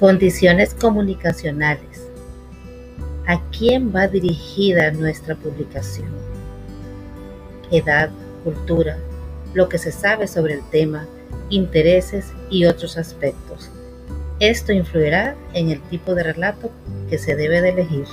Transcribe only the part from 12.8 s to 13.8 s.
aspectos.